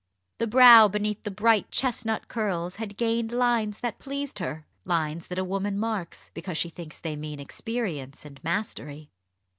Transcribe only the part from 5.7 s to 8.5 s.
marks, because she thinks they mean experience an I